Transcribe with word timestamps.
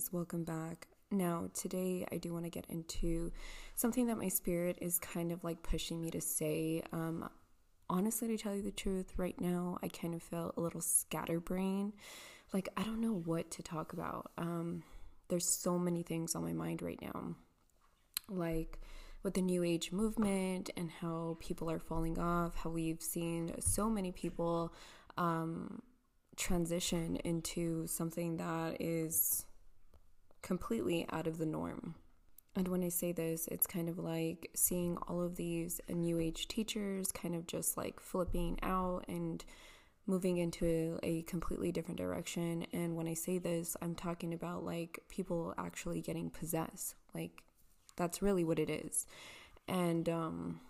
guys, 0.00 0.12
welcome 0.12 0.44
back. 0.44 0.86
Now, 1.10 1.50
today 1.52 2.06
I 2.10 2.16
do 2.16 2.32
want 2.32 2.44
to 2.44 2.50
get 2.50 2.64
into 2.70 3.32
something 3.74 4.06
that 4.06 4.16
my 4.16 4.28
spirit 4.28 4.78
is 4.80 4.98
kind 4.98 5.30
of 5.30 5.44
like 5.44 5.62
pushing 5.62 6.00
me 6.00 6.10
to 6.12 6.22
say. 6.22 6.82
Um, 6.90 7.28
honestly, 7.90 8.28
to 8.28 8.38
tell 8.38 8.54
you 8.54 8.62
the 8.62 8.70
truth, 8.70 9.12
right 9.18 9.38
now 9.38 9.76
I 9.82 9.88
kind 9.88 10.14
of 10.14 10.22
feel 10.22 10.54
a 10.56 10.60
little 10.60 10.80
scatterbrain. 10.80 11.92
Like, 12.54 12.70
I 12.78 12.82
don't 12.82 13.02
know 13.02 13.12
what 13.12 13.50
to 13.52 13.62
talk 13.62 13.92
about. 13.92 14.30
Um, 14.38 14.84
there's 15.28 15.46
so 15.46 15.78
many 15.78 16.02
things 16.02 16.34
on 16.34 16.44
my 16.44 16.54
mind 16.54 16.80
right 16.80 17.00
now. 17.02 17.34
Like, 18.30 18.78
with 19.22 19.34
the 19.34 19.42
new 19.42 19.62
age 19.62 19.92
movement 19.92 20.70
and 20.78 20.90
how 20.90 21.36
people 21.40 21.70
are 21.70 21.78
falling 21.78 22.18
off, 22.18 22.54
how 22.54 22.70
we've 22.70 23.02
seen 23.02 23.54
so 23.60 23.90
many 23.90 24.12
people 24.12 24.72
um, 25.18 25.82
transition 26.36 27.16
into 27.16 27.86
something 27.86 28.38
that 28.38 28.80
is 28.80 29.44
completely 30.42 31.06
out 31.10 31.26
of 31.26 31.38
the 31.38 31.46
norm. 31.46 31.94
And 32.56 32.66
when 32.68 32.82
I 32.82 32.88
say 32.88 33.12
this, 33.12 33.48
it's 33.48 33.66
kind 33.66 33.88
of 33.88 33.98
like 33.98 34.50
seeing 34.54 34.96
all 35.08 35.22
of 35.22 35.36
these 35.36 35.80
new 35.88 36.18
age 36.18 36.48
teachers 36.48 37.12
kind 37.12 37.34
of 37.34 37.46
just 37.46 37.76
like 37.76 38.00
flipping 38.00 38.58
out 38.62 39.04
and 39.08 39.44
moving 40.06 40.38
into 40.38 40.98
a 41.02 41.22
completely 41.22 41.70
different 41.70 41.98
direction. 41.98 42.66
And 42.72 42.96
when 42.96 43.06
I 43.06 43.14
say 43.14 43.38
this, 43.38 43.76
I'm 43.80 43.94
talking 43.94 44.34
about 44.34 44.64
like 44.64 44.98
people 45.08 45.54
actually 45.56 46.00
getting 46.00 46.30
possessed. 46.30 46.96
Like 47.14 47.42
that's 47.96 48.20
really 48.20 48.44
what 48.44 48.58
it 48.58 48.68
is. 48.68 49.06
And 49.68 50.08
um 50.08 50.60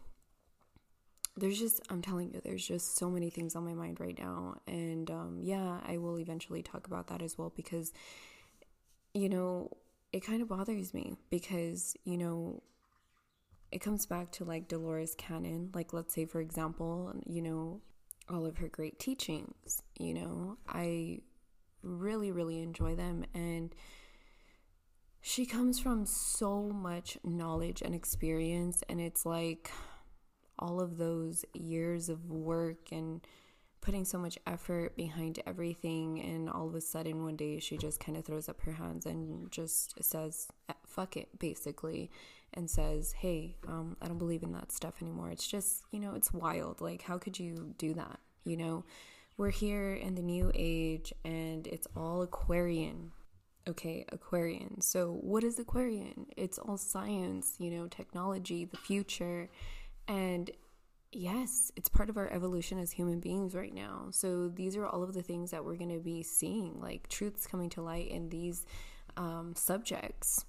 there's 1.37 1.59
just 1.59 1.80
I'm 1.88 2.02
telling 2.02 2.34
you, 2.34 2.41
there's 2.45 2.66
just 2.66 2.96
so 2.96 3.09
many 3.09 3.30
things 3.30 3.57
on 3.57 3.65
my 3.65 3.73
mind 3.73 4.01
right 4.01 4.18
now. 4.18 4.57
And 4.66 5.10
um 5.10 5.38
yeah, 5.41 5.80
I 5.87 5.96
will 5.96 6.18
eventually 6.18 6.63
talk 6.63 6.87
about 6.87 7.07
that 7.07 7.23
as 7.23 7.38
well 7.38 7.52
because 7.57 7.93
you 9.15 9.29
know, 9.29 9.71
it 10.13 10.25
kind 10.25 10.43
of 10.43 10.49
bothers 10.49 10.93
me 10.95 11.16
because, 11.30 11.97
you 12.05 12.16
know, 12.16 12.63
it 13.73 13.80
comes 13.80 14.07
back 14.07 14.33
to 14.33 14.45
like 14.45 14.69
Dolores 14.69 15.15
Cannon. 15.16 15.71
Like, 15.75 15.93
let's 15.93 16.15
say, 16.15 16.25
for 16.25 16.41
example, 16.41 17.13
you 17.27 17.43
know, 17.43 17.81
all 18.29 18.47
of 18.47 18.59
her 18.59 18.69
great 18.69 18.99
teachings, 18.99 19.83
you 19.99 20.15
know, 20.15 20.57
I 20.69 21.21
really, 21.83 22.31
really 22.31 22.63
enjoy 22.63 22.95
them. 22.95 23.25
And 23.35 23.75
she 25.21 25.47
comes 25.47 25.79
from 25.79 26.07
so 26.07 26.63
much 26.63 27.19
knowledge 27.25 27.83
and 27.83 27.95
experience. 27.95 28.83
And 28.88 29.01
it's 29.01 29.27
like 29.27 29.71
all 30.59 30.81
of 30.81 30.99
those 30.99 31.45
years 31.55 32.09
of 32.09 32.31
work 32.31 32.93
and 32.93 33.21
putting 33.80 34.04
so 34.04 34.18
much 34.18 34.38
effort 34.46 34.96
behind 34.96 35.40
everything 35.46 36.20
and 36.20 36.50
all 36.50 36.68
of 36.68 36.74
a 36.74 36.80
sudden 36.80 37.24
one 37.24 37.36
day 37.36 37.59
she 37.59 37.76
just 37.78 37.98
kind 37.98 38.16
of 38.18 38.24
throws 38.24 38.48
up 38.48 38.60
her 38.62 38.73
hands 38.73 39.06
and 39.06 39.50
just 39.50 40.02
says 40.02 40.48
eh, 40.68 40.74
fuck 40.86 41.16
it 41.16 41.38
basically 41.38 42.10
and 42.54 42.68
says 42.68 43.12
hey 43.12 43.56
um, 43.68 43.96
i 44.02 44.06
don't 44.08 44.18
believe 44.18 44.42
in 44.42 44.52
that 44.52 44.73
stuff 44.73 45.01
anymore. 45.02 45.30
It's 45.30 45.46
just 45.46 45.84
you 45.90 46.01
know 46.01 46.14
it's 46.14 46.32
wild. 46.32 46.80
Like 46.80 47.02
how 47.02 47.18
could 47.18 47.38
you 47.38 47.74
do 47.78 47.95
that 47.95 48.20
you 48.45 48.56
know? 48.56 48.84
We're 49.36 49.51
here 49.51 49.95
in 49.95 50.16
the 50.16 50.23
new 50.23 50.52
age 50.54 51.14
and 51.24 51.66
it's 51.66 51.86
all 51.96 52.23
aquarian. 52.23 53.12
Okay 53.68 54.04
aquarian. 54.10 54.80
So 54.80 55.18
what 55.20 55.45
is 55.45 55.58
aquarian? 55.58 56.26
It's 56.36 56.58
all 56.58 56.76
science 56.76 57.54
you 57.58 57.70
know 57.70 57.86
technology 57.86 58.64
the 58.64 58.76
future 58.76 59.48
and 60.08 60.51
yes, 61.13 61.73
it's 61.77 61.89
part 61.89 62.11
of 62.11 62.16
our 62.16 62.30
evolution 62.33 62.79
as 62.79 62.93
human 62.93 63.21
beings 63.21 63.55
right 63.55 63.75
now. 63.75 64.09
So 64.11 64.49
these 64.49 64.77
are 64.77 64.87
all 64.87 65.03
of 65.03 65.15
the 65.15 65.22
things 65.22 65.50
that 65.50 65.65
we're 65.65 65.77
going 65.77 65.94
to 65.94 66.00
be 66.00 66.22
seeing, 66.22 66.81
like 66.81 67.09
truths 67.09 67.47
coming 67.47 67.69
to 67.71 67.82
light 67.82 68.10
in 68.10 68.28
these 68.28 68.66
um, 69.16 69.54
subjects. 69.56 70.44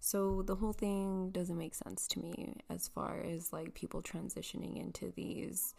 So 0.00 0.42
the 0.42 0.54
whole 0.54 0.72
thing 0.72 1.30
doesn't 1.30 1.58
make 1.58 1.74
sense 1.74 2.06
to 2.08 2.20
me 2.20 2.54
as 2.70 2.88
far 2.88 3.20
as 3.20 3.52
like 3.52 3.74
people 3.74 4.02
transitioning 4.02 4.80
into 4.80 5.12
these 5.16 5.74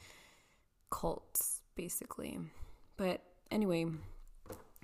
cults, 0.89 1.61
basically. 1.75 2.37
But 2.97 3.21
anyway, 3.49 3.85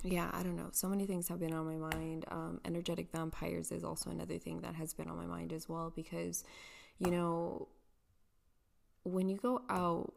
yeah, 0.04 0.30
I 0.34 0.44
don't 0.44 0.56
know. 0.56 0.70
So 0.72 0.88
many 0.88 1.06
things 1.06 1.28
have 1.28 1.40
been 1.40 1.54
on 1.54 1.66
my 1.66 1.76
mind. 1.76 2.26
Um, 2.30 2.62
energetic 2.64 3.12
vampires 3.12 3.72
is 3.72 3.84
also 3.84 4.10
another 4.10 4.38
thing 4.38 4.62
that 4.62 4.76
has 4.76 4.94
been 4.94 5.10
on 5.10 5.18
my 5.18 5.26
mind 5.26 5.52
as 5.52 5.68
well 5.68 5.92
because, 5.96 6.44
you 7.00 7.12
know, 7.12 7.68
when 9.06 9.30
you 9.30 9.38
go 9.38 9.62
out, 9.70 10.14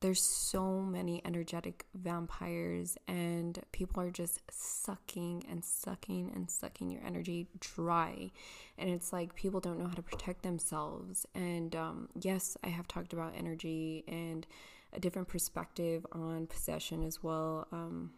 there's 0.00 0.22
so 0.22 0.80
many 0.80 1.20
energetic 1.24 1.86
vampires, 1.94 2.96
and 3.08 3.58
people 3.72 4.00
are 4.00 4.10
just 4.10 4.40
sucking 4.50 5.44
and 5.50 5.64
sucking 5.64 6.30
and 6.34 6.48
sucking 6.48 6.90
your 6.90 7.02
energy 7.04 7.48
dry. 7.58 8.30
And 8.78 8.88
it's 8.88 9.12
like 9.12 9.34
people 9.34 9.58
don't 9.58 9.78
know 9.78 9.88
how 9.88 9.94
to 9.94 10.02
protect 10.02 10.42
themselves. 10.42 11.26
And 11.34 11.74
um, 11.74 12.08
yes, 12.20 12.56
I 12.62 12.68
have 12.68 12.86
talked 12.86 13.12
about 13.12 13.32
energy 13.36 14.04
and 14.06 14.46
a 14.92 15.00
different 15.00 15.26
perspective 15.26 16.06
on 16.12 16.46
possession 16.46 17.02
as 17.02 17.22
well 17.22 17.66
um, 17.72 18.12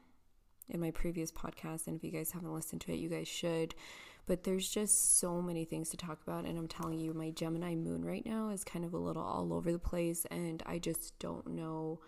in 0.69 0.81
my 0.81 0.91
previous 0.91 1.32
podcast. 1.32 1.87
And 1.87 1.97
if 1.97 2.04
you 2.04 2.10
guys 2.10 2.31
haven't 2.31 2.52
listened 2.52 2.82
to 2.82 2.92
it, 2.92 2.97
you 2.97 3.08
guys 3.08 3.26
should. 3.26 3.75
But 4.26 4.44
there's 4.44 4.69
just 4.69 5.19
so 5.19 5.42
many 5.42 5.64
things 5.64 5.91
to 5.91 5.97
talk 5.97 6.20
about. 6.22 6.44
And 6.44 6.58
I'm 6.58 6.69
telling 6.69 6.98
you, 6.98 7.12
my 7.12 7.31
Gemini 7.31 7.75
moon 7.75 8.04
right 8.04 8.25
now 8.25 8.50
is 8.50 8.64
kind 8.64 8.84
of 8.84 8.94
a 8.94 8.98
little 8.98 9.22
all 9.22 9.53
over 9.53 9.72
the 9.72 9.78
place. 9.78 10.26
And 10.31 10.62
I 10.66 10.78
just 10.78 11.19
don't 11.19 11.47
know, 11.48 12.00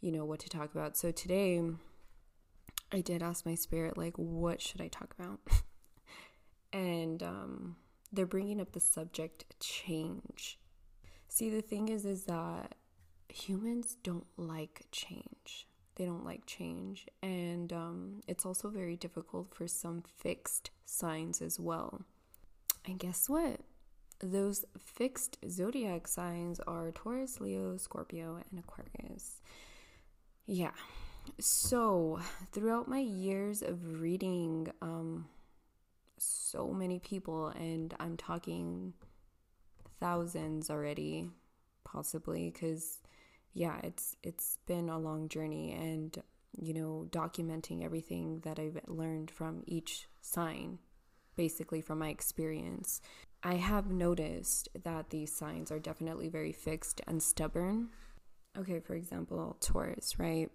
you 0.00 0.12
know, 0.12 0.24
what 0.24 0.40
to 0.40 0.48
talk 0.48 0.74
about. 0.74 0.96
So 0.96 1.10
today, 1.10 1.62
I 2.92 3.00
did 3.00 3.22
ask 3.22 3.46
my 3.46 3.54
spirit, 3.54 3.96
like, 3.96 4.14
what 4.16 4.60
should 4.60 4.80
I 4.80 4.88
talk 4.88 5.14
about? 5.18 5.40
and 6.72 7.22
um, 7.22 7.76
they're 8.12 8.26
bringing 8.26 8.60
up 8.60 8.72
the 8.72 8.80
subject 8.80 9.58
change. 9.60 10.58
See, 11.28 11.48
the 11.48 11.62
thing 11.62 11.88
is, 11.88 12.04
is 12.04 12.24
that 12.24 12.74
humans 13.28 13.96
don't 14.02 14.26
like 14.36 14.86
change 14.92 15.66
they 15.96 16.04
don't 16.04 16.24
like 16.24 16.46
change. 16.46 17.06
And 17.22 17.72
um, 17.72 18.20
it's 18.26 18.46
also 18.46 18.68
very 18.68 18.96
difficult 18.96 19.54
for 19.54 19.66
some 19.68 20.02
fixed 20.18 20.70
signs 20.84 21.42
as 21.42 21.60
well. 21.60 22.02
And 22.86 22.98
guess 22.98 23.28
what? 23.28 23.60
Those 24.20 24.64
fixed 24.78 25.38
zodiac 25.48 26.06
signs 26.06 26.60
are 26.60 26.92
Taurus, 26.92 27.40
Leo, 27.40 27.76
Scorpio, 27.76 28.40
and 28.50 28.58
Aquarius. 28.60 29.40
Yeah. 30.46 30.72
So, 31.38 32.20
throughout 32.52 32.88
my 32.88 32.98
years 32.98 33.62
of 33.62 34.00
reading 34.00 34.68
um, 34.80 35.26
so 36.18 36.72
many 36.72 36.98
people, 36.98 37.48
and 37.48 37.94
I'm 38.00 38.16
talking 38.16 38.92
thousands 40.00 40.70
already, 40.70 41.30
possibly, 41.84 42.50
because 42.50 42.98
yeah, 43.54 43.78
it's 43.82 44.16
it's 44.22 44.58
been 44.66 44.88
a 44.88 44.98
long 44.98 45.28
journey 45.28 45.72
and 45.72 46.22
you 46.56 46.74
know, 46.74 47.06
documenting 47.10 47.84
everything 47.84 48.40
that 48.44 48.58
I've 48.58 48.78
learned 48.86 49.30
from 49.30 49.62
each 49.66 50.08
sign, 50.20 50.78
basically 51.36 51.80
from 51.80 51.98
my 51.98 52.08
experience. 52.08 53.00
I 53.42 53.54
have 53.54 53.90
noticed 53.90 54.68
that 54.84 55.10
these 55.10 55.34
signs 55.34 55.72
are 55.72 55.78
definitely 55.78 56.28
very 56.28 56.52
fixed 56.52 57.00
and 57.06 57.22
stubborn. 57.22 57.88
Okay, 58.56 58.80
for 58.80 58.94
example, 58.94 59.56
Taurus, 59.60 60.18
right? 60.18 60.50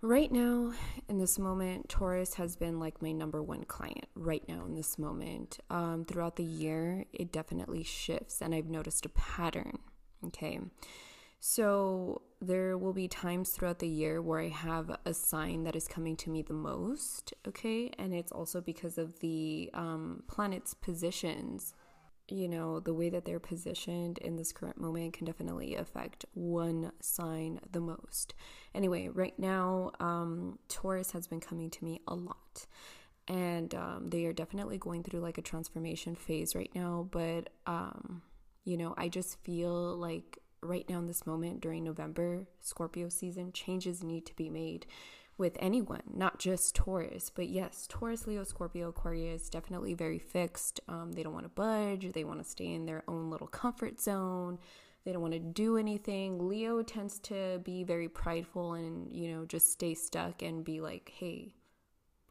Right 0.00 0.30
now, 0.30 0.72
in 1.08 1.18
this 1.18 1.38
moment, 1.38 1.88
Taurus 1.88 2.34
has 2.34 2.56
been 2.56 2.78
like 2.78 3.02
my 3.02 3.12
number 3.12 3.42
one 3.42 3.64
client 3.64 4.06
right 4.14 4.46
now 4.48 4.64
in 4.64 4.74
this 4.74 4.98
moment. 4.98 5.58
Um, 5.70 6.04
throughout 6.04 6.36
the 6.36 6.44
year, 6.44 7.04
it 7.12 7.32
definitely 7.32 7.82
shifts, 7.82 8.40
and 8.40 8.54
I've 8.54 8.70
noticed 8.70 9.04
a 9.06 9.10
pattern. 9.10 9.78
Okay. 10.24 10.60
So 11.40 12.22
there 12.40 12.76
will 12.76 12.92
be 12.92 13.08
times 13.08 13.50
throughout 13.50 13.78
the 13.78 13.88
year 13.88 14.20
where 14.20 14.40
I 14.40 14.48
have 14.48 14.96
a 15.04 15.14
sign 15.14 15.64
that 15.64 15.76
is 15.76 15.86
coming 15.86 16.16
to 16.16 16.30
me 16.30 16.42
the 16.42 16.52
most, 16.54 17.32
okay? 17.46 17.90
And 17.98 18.12
it's 18.12 18.32
also 18.32 18.60
because 18.60 18.98
of 18.98 19.20
the 19.20 19.70
um, 19.74 20.24
planet's 20.26 20.74
positions. 20.74 21.74
You 22.28 22.48
know, 22.48 22.80
the 22.80 22.92
way 22.92 23.08
that 23.08 23.24
they're 23.24 23.40
positioned 23.40 24.18
in 24.18 24.36
this 24.36 24.52
current 24.52 24.80
moment 24.80 25.14
can 25.14 25.26
definitely 25.26 25.76
affect 25.76 26.26
one 26.34 26.92
sign 27.00 27.60
the 27.70 27.80
most. 27.80 28.34
Anyway, 28.74 29.08
right 29.08 29.38
now, 29.38 29.92
um, 30.00 30.58
Taurus 30.68 31.12
has 31.12 31.26
been 31.26 31.40
coming 31.40 31.70
to 31.70 31.84
me 31.84 32.00
a 32.06 32.14
lot. 32.14 32.66
And 33.28 33.74
um, 33.74 34.10
they 34.10 34.24
are 34.26 34.32
definitely 34.32 34.78
going 34.78 35.02
through 35.04 35.20
like 35.20 35.38
a 35.38 35.42
transformation 35.42 36.14
phase 36.16 36.54
right 36.54 36.70
now. 36.74 37.08
But, 37.10 37.50
um, 37.66 38.22
you 38.64 38.76
know, 38.76 38.94
I 38.96 39.08
just 39.08 39.38
feel 39.42 39.96
like 39.96 40.38
right 40.62 40.88
now 40.88 40.98
in 40.98 41.06
this 41.06 41.26
moment 41.26 41.60
during 41.60 41.84
November, 41.84 42.46
Scorpio 42.60 43.08
season, 43.08 43.52
changes 43.52 44.02
need 44.02 44.26
to 44.26 44.36
be 44.36 44.50
made 44.50 44.86
with 45.36 45.56
anyone, 45.60 46.02
not 46.12 46.38
just 46.38 46.74
Taurus. 46.74 47.30
But 47.30 47.48
yes, 47.48 47.86
Taurus, 47.88 48.26
Leo, 48.26 48.42
Scorpio, 48.42 48.88
Aquarius, 48.88 49.48
definitely 49.48 49.94
very 49.94 50.18
fixed. 50.18 50.80
Um, 50.88 51.12
they 51.12 51.22
don't 51.22 51.32
want 51.32 51.44
to 51.44 51.50
budge, 51.50 52.12
they 52.12 52.24
want 52.24 52.42
to 52.42 52.48
stay 52.48 52.72
in 52.72 52.86
their 52.86 53.04
own 53.08 53.30
little 53.30 53.46
comfort 53.46 54.00
zone. 54.00 54.58
They 55.04 55.12
don't 55.12 55.22
want 55.22 55.34
to 55.34 55.38
do 55.38 55.78
anything. 55.78 56.48
Leo 56.48 56.82
tends 56.82 57.18
to 57.20 57.60
be 57.64 57.82
very 57.84 58.08
prideful 58.08 58.74
and, 58.74 59.10
you 59.10 59.32
know, 59.32 59.46
just 59.46 59.72
stay 59.72 59.94
stuck 59.94 60.42
and 60.42 60.64
be 60.64 60.80
like, 60.80 61.12
hey, 61.16 61.54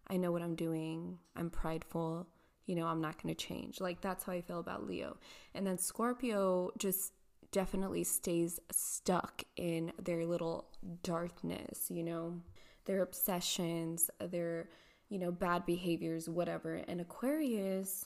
I 0.07 0.17
know 0.17 0.31
what 0.31 0.41
I'm 0.41 0.55
doing. 0.55 1.17
I'm 1.35 1.49
prideful. 1.49 2.27
You 2.65 2.75
know, 2.75 2.85
I'm 2.85 3.01
not 3.01 3.21
going 3.23 3.33
to 3.33 3.45
change. 3.45 3.79
Like, 3.79 4.01
that's 4.01 4.25
how 4.25 4.33
I 4.33 4.41
feel 4.41 4.59
about 4.59 4.85
Leo. 4.85 5.17
And 5.55 5.65
then 5.65 5.77
Scorpio 5.77 6.71
just 6.77 7.13
definitely 7.57 8.03
stays 8.03 8.59
stuck 8.71 9.41
in 9.55 9.91
their 9.99 10.27
little 10.27 10.67
darkness, 11.01 11.89
you 11.89 12.03
know, 12.03 12.39
their 12.85 13.01
obsessions, 13.01 14.11
their, 14.19 14.69
you 15.09 15.17
know, 15.17 15.31
bad 15.31 15.65
behaviors, 15.65 16.29
whatever. 16.29 16.75
And 16.87 17.01
Aquarius, 17.01 18.05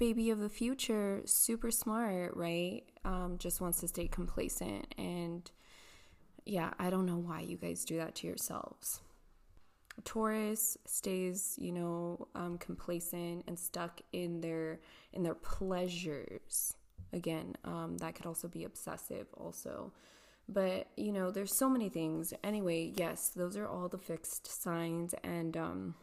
baby 0.00 0.30
of 0.30 0.40
the 0.40 0.48
future, 0.48 1.22
super 1.24 1.70
smart, 1.70 2.36
right? 2.36 2.82
Um, 3.04 3.36
just 3.38 3.60
wants 3.60 3.78
to 3.78 3.86
stay 3.86 4.08
complacent. 4.08 4.92
And 4.98 5.48
yeah, 6.44 6.72
I 6.80 6.90
don't 6.90 7.06
know 7.06 7.18
why 7.18 7.42
you 7.42 7.58
guys 7.58 7.84
do 7.84 7.96
that 7.98 8.16
to 8.16 8.26
yourselves. 8.26 9.00
Taurus 10.04 10.76
stays, 10.84 11.54
you 11.60 11.70
know, 11.70 12.26
um, 12.34 12.58
complacent 12.58 13.44
and 13.46 13.56
stuck 13.56 14.00
in 14.12 14.40
their 14.40 14.80
in 15.12 15.22
their 15.22 15.36
pleasures. 15.36 16.74
Again, 17.12 17.56
um, 17.64 17.96
that 17.98 18.14
could 18.14 18.26
also 18.26 18.48
be 18.48 18.64
obsessive, 18.64 19.26
also. 19.34 19.92
But 20.48 20.88
you 20.96 21.12
know, 21.12 21.30
there's 21.30 21.54
so 21.54 21.68
many 21.68 21.88
things. 21.88 22.32
Anyway, 22.42 22.92
yes, 22.96 23.28
those 23.28 23.56
are 23.56 23.66
all 23.66 23.88
the 23.88 23.98
fixed 23.98 24.46
signs, 24.62 25.14
and 25.22 25.56
um, 25.56 25.94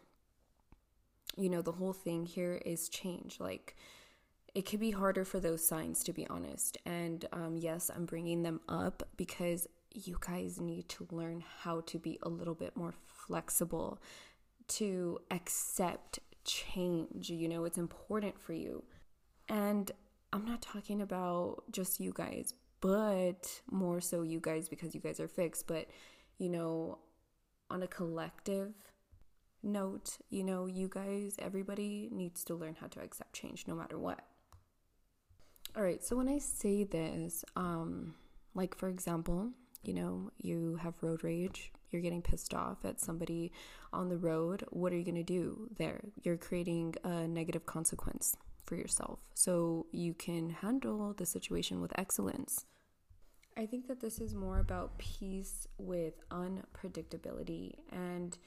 you 1.38 1.50
know, 1.50 1.62
the 1.62 1.74
whole 1.74 1.94
thing 1.94 2.26
here 2.26 2.62
is 2.66 2.90
change. 2.90 3.40
Like, 3.40 3.76
it 4.54 4.66
could 4.66 4.80
be 4.80 4.92
harder 4.92 5.26
for 5.26 5.40
those 5.40 5.68
signs, 5.68 6.04
to 6.06 6.14
be 6.14 6.28
honest. 6.28 6.78
And 6.86 7.26
um, 7.34 7.58
yes, 7.58 7.92
I'm 7.94 8.06
bringing 8.06 8.44
them 8.44 8.62
up 8.70 9.04
because 9.18 9.68
you 9.94 10.18
guys 10.20 10.60
need 10.60 10.90
to 10.90 11.08
learn 11.12 11.44
how 11.62 11.82
to 11.82 12.00
be 12.00 12.20
a 12.24 12.30
little 12.30 12.56
bit 12.56 12.76
more 12.76 12.94
flexible, 13.08 14.00
to 14.68 15.20
accept 15.32 16.20
change. 16.46 17.30
You 17.30 17.50
know, 17.50 17.66
it's 17.66 17.78
important 17.78 18.40
for 18.40 18.54
you. 18.54 18.84
And 19.50 19.92
I'm 20.34 20.46
not 20.46 20.62
talking 20.62 21.02
about 21.02 21.64
just 21.72 22.00
you 22.00 22.12
guys, 22.14 22.54
but 22.82 23.62
more 23.72 24.02
so 24.02 24.22
you 24.22 24.40
guys 24.40 24.68
because 24.68 24.94
you 24.94 25.02
guys 25.02 25.20
are 25.20 25.28
fixed, 25.28 25.68
but 25.68 25.88
you 26.38 26.50
know, 26.50 27.00
on 27.70 27.84
a 27.84 27.88
collective 27.88 28.74
note, 29.64 30.18
you 30.30 30.44
know, 30.44 30.66
you 30.66 30.90
guys, 30.90 31.36
everybody 31.40 32.10
needs 32.12 32.44
to 32.46 32.56
learn 32.56 32.76
how 32.80 32.88
to 32.88 33.00
accept 33.02 33.34
change 33.34 33.66
no 33.68 33.76
matter 33.76 33.98
what. 33.98 34.22
All 35.76 35.84
right, 35.84 36.04
so 36.04 36.16
when 36.16 36.30
I 36.30 36.38
say 36.38 36.84
this, 36.84 37.44
um, 37.56 38.16
like 38.54 38.78
for 38.78 38.88
example, 38.90 39.52
you 39.84 39.94
know, 39.94 40.32
you 40.38 40.78
have 40.82 40.94
road 41.02 41.24
rage, 41.24 41.72
you're 41.92 42.02
getting 42.02 42.22
pissed 42.22 42.54
off 42.54 42.84
at 42.84 43.00
somebody 43.00 43.52
on 43.94 44.10
the 44.10 44.18
road, 44.18 44.64
what 44.70 44.92
are 44.92 44.98
you 44.98 45.04
going 45.04 45.16
to 45.16 45.24
do 45.24 45.70
there? 45.78 46.02
You're 46.24 46.38
creating 46.38 46.96
a 47.04 47.28
negative 47.28 47.66
consequence 47.66 48.36
for 48.66 48.76
yourself 48.76 49.20
so 49.34 49.86
you 49.92 50.14
can 50.14 50.50
handle 50.50 51.14
the 51.14 51.26
situation 51.26 51.82
with 51.82 51.98
excellence. 51.98 52.66
I 53.58 53.66
think 53.66 53.88
that 53.88 54.02
this 54.02 54.20
is 54.20 54.36
more 54.36 54.60
about 54.60 54.98
peace 54.98 55.68
with 55.78 56.14
unpredictability 56.30 57.76
and 57.92 58.38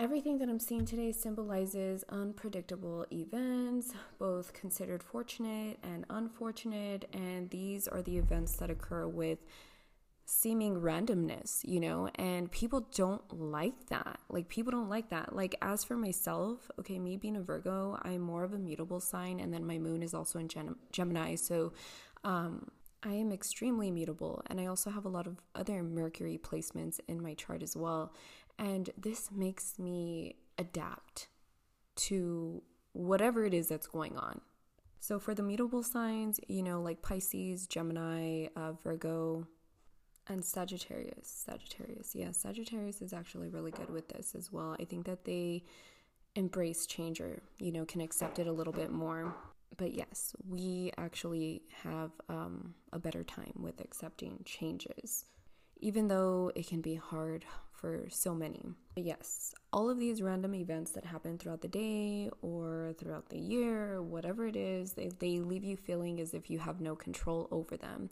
Everything 0.00 0.38
that 0.38 0.48
I'm 0.48 0.58
seeing 0.58 0.86
today 0.86 1.12
symbolizes 1.12 2.04
unpredictable 2.08 3.04
events, 3.12 3.92
both 4.18 4.54
considered 4.54 5.02
fortunate 5.02 5.78
and 5.82 6.06
unfortunate, 6.08 7.06
and 7.12 7.50
these 7.50 7.86
are 7.86 8.00
the 8.00 8.16
events 8.16 8.56
that 8.56 8.70
occur 8.70 9.06
with 9.06 9.40
seeming 10.24 10.80
randomness, 10.80 11.60
you 11.64 11.80
know, 11.80 12.08
and 12.14 12.50
people 12.50 12.86
don't 12.94 13.22
like 13.32 13.86
that. 13.88 14.20
Like, 14.28 14.48
people 14.48 14.70
don't 14.70 14.88
like 14.88 15.10
that. 15.10 15.34
Like, 15.34 15.56
as 15.60 15.82
for 15.84 15.96
myself, 15.96 16.70
okay, 16.78 16.98
me 16.98 17.16
being 17.16 17.36
a 17.36 17.42
Virgo, 17.42 17.98
I'm 18.02 18.20
more 18.20 18.44
of 18.44 18.52
a 18.52 18.58
mutable 18.58 19.00
sign, 19.00 19.40
and 19.40 19.52
then 19.52 19.66
my 19.66 19.78
moon 19.78 20.02
is 20.02 20.14
also 20.14 20.38
in 20.38 20.48
Gem- 20.48 20.78
Gemini, 20.92 21.34
so 21.34 21.72
um, 22.22 22.70
I 23.02 23.14
am 23.14 23.32
extremely 23.32 23.90
mutable, 23.90 24.42
and 24.46 24.60
I 24.60 24.66
also 24.66 24.90
have 24.90 25.04
a 25.04 25.08
lot 25.08 25.26
of 25.26 25.40
other 25.54 25.82
Mercury 25.82 26.38
placements 26.38 27.00
in 27.08 27.22
my 27.22 27.34
chart 27.34 27.62
as 27.62 27.76
well. 27.76 28.12
And 28.58 28.90
this 28.96 29.30
makes 29.32 29.78
me 29.78 30.36
adapt 30.58 31.28
to 31.96 32.62
whatever 32.92 33.44
it 33.44 33.54
is 33.54 33.68
that's 33.68 33.86
going 33.86 34.16
on. 34.16 34.42
So, 34.98 35.18
for 35.18 35.34
the 35.34 35.42
mutable 35.42 35.82
signs, 35.82 36.40
you 36.46 36.62
know, 36.62 36.82
like 36.82 37.00
Pisces, 37.00 37.66
Gemini, 37.66 38.48
uh, 38.54 38.72
Virgo, 38.84 39.46
and 40.30 40.44
Sagittarius. 40.44 41.44
Sagittarius, 41.46 42.14
yeah, 42.14 42.30
Sagittarius 42.30 43.02
is 43.02 43.12
actually 43.12 43.48
really 43.48 43.72
good 43.72 43.90
with 43.90 44.08
this 44.08 44.34
as 44.34 44.52
well. 44.52 44.76
I 44.80 44.84
think 44.84 45.04
that 45.06 45.24
they 45.24 45.64
embrace 46.36 46.86
change 46.86 47.20
or, 47.20 47.42
you 47.58 47.72
know, 47.72 47.84
can 47.84 48.00
accept 48.00 48.38
it 48.38 48.46
a 48.46 48.52
little 48.52 48.72
bit 48.72 48.92
more. 48.92 49.34
But 49.76 49.92
yes, 49.92 50.32
we 50.48 50.92
actually 50.96 51.62
have 51.82 52.12
um, 52.28 52.74
a 52.92 52.98
better 52.98 53.24
time 53.24 53.54
with 53.56 53.80
accepting 53.80 54.40
changes, 54.44 55.24
even 55.80 56.06
though 56.06 56.52
it 56.54 56.68
can 56.68 56.80
be 56.80 56.94
hard 56.94 57.44
for 57.72 58.04
so 58.08 58.34
many. 58.34 58.74
But 58.94 59.04
yes, 59.04 59.52
all 59.72 59.90
of 59.90 59.98
these 59.98 60.22
random 60.22 60.54
events 60.54 60.92
that 60.92 61.04
happen 61.04 61.38
throughout 61.38 61.62
the 61.62 61.68
day 61.68 62.30
or 62.42 62.94
throughout 62.98 63.30
the 63.30 63.38
year, 63.38 64.00
whatever 64.02 64.46
it 64.46 64.56
is, 64.56 64.92
they, 64.92 65.10
they 65.18 65.40
leave 65.40 65.64
you 65.64 65.76
feeling 65.76 66.20
as 66.20 66.34
if 66.34 66.50
you 66.50 66.58
have 66.60 66.80
no 66.80 66.94
control 66.94 67.48
over 67.50 67.76
them. 67.76 68.10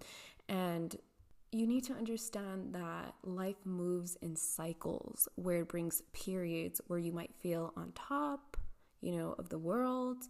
And 0.48 0.96
you 1.50 1.66
need 1.66 1.84
to 1.84 1.94
understand 1.94 2.74
that 2.74 3.14
life 3.22 3.64
moves 3.64 4.16
in 4.20 4.36
cycles 4.36 5.28
where 5.36 5.62
it 5.62 5.68
brings 5.68 6.02
periods 6.12 6.80
where 6.88 6.98
you 6.98 7.12
might 7.12 7.34
feel 7.34 7.72
on 7.76 7.92
top, 7.94 8.56
you 9.00 9.12
know, 9.12 9.34
of 9.38 9.48
the 9.48 9.58
world. 9.58 10.24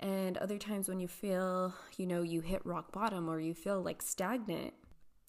And 0.00 0.36
other 0.38 0.58
times 0.58 0.88
when 0.88 0.98
you 0.98 1.06
feel, 1.06 1.74
you 1.96 2.06
know, 2.06 2.22
you 2.22 2.40
hit 2.40 2.64
rock 2.66 2.90
bottom 2.92 3.28
or 3.28 3.38
you 3.38 3.54
feel 3.54 3.80
like 3.82 4.02
stagnant, 4.02 4.74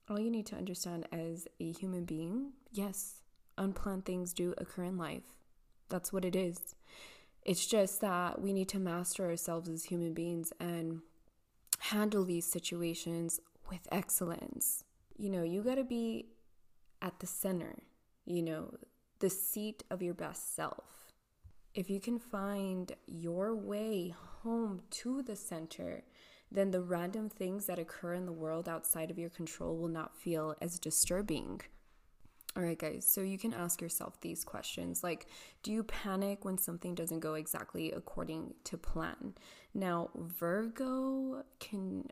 all 0.09 0.19
you 0.19 0.31
need 0.31 0.47
to 0.47 0.55
understand 0.55 1.07
as 1.11 1.47
a 1.59 1.71
human 1.71 2.05
being, 2.05 2.53
yes, 2.71 3.21
unplanned 3.57 4.05
things 4.05 4.33
do 4.33 4.53
occur 4.57 4.83
in 4.83 4.97
life. 4.97 5.35
That's 5.89 6.11
what 6.11 6.25
it 6.25 6.35
is. 6.35 6.75
It's 7.43 7.67
just 7.67 8.01
that 8.01 8.41
we 8.41 8.51
need 8.51 8.69
to 8.69 8.79
master 8.79 9.25
ourselves 9.25 9.69
as 9.69 9.85
human 9.85 10.15
beings 10.15 10.51
and 10.59 11.01
handle 11.77 12.25
these 12.25 12.51
situations 12.51 13.39
with 13.69 13.87
excellence. 13.91 14.84
You 15.17 15.29
know, 15.29 15.43
you 15.43 15.61
got 15.61 15.75
to 15.75 15.83
be 15.83 16.27
at 17.01 17.19
the 17.19 17.27
center, 17.27 17.83
you 18.25 18.41
know, 18.41 18.73
the 19.19 19.29
seat 19.29 19.83
of 19.89 20.01
your 20.01 20.13
best 20.13 20.55
self. 20.55 21.13
If 21.73 21.89
you 21.89 21.99
can 21.99 22.19
find 22.19 22.91
your 23.05 23.55
way 23.55 24.15
home 24.43 24.81
to 24.91 25.21
the 25.21 25.35
center, 25.35 26.03
then 26.51 26.71
the 26.71 26.81
random 26.81 27.29
things 27.29 27.65
that 27.65 27.79
occur 27.79 28.13
in 28.13 28.25
the 28.25 28.31
world 28.31 28.69
outside 28.69 29.11
of 29.11 29.19
your 29.19 29.29
control 29.29 29.77
will 29.77 29.89
not 29.89 30.15
feel 30.15 30.55
as 30.61 30.79
disturbing. 30.79 31.61
All 32.57 32.63
right, 32.63 32.79
guys, 32.79 33.05
so 33.05 33.19
you 33.19 33.37
can 33.37 33.53
ask 33.53 33.81
yourself 33.81 34.21
these 34.21 34.45
questions 34.45 35.03
like, 35.03 35.27
do 35.63 35.73
you 35.73 35.83
panic 35.83 36.45
when 36.45 36.57
something 36.57 36.95
doesn't 36.95 37.19
go 37.19 37.33
exactly 37.33 37.91
according 37.91 38.53
to 38.63 38.77
plan? 38.77 39.33
Now, 39.73 40.09
Virgo 40.15 41.43
can 41.59 42.07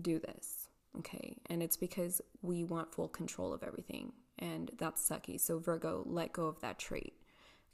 do 0.00 0.18
this, 0.18 0.61
okay? 0.98 1.36
And 1.46 1.62
it's 1.62 1.76
because 1.76 2.20
we 2.42 2.64
want 2.64 2.94
full 2.94 3.08
control 3.08 3.52
of 3.52 3.62
everything, 3.62 4.12
and 4.38 4.70
that's 4.78 5.06
sucky. 5.06 5.40
So, 5.40 5.58
Virgo, 5.58 6.02
let 6.06 6.32
go 6.32 6.46
of 6.46 6.60
that 6.60 6.78
trait. 6.78 7.14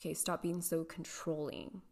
Okay, 0.00 0.14
stop 0.14 0.42
being 0.42 0.62
so 0.62 0.84
controlling. 0.84 1.82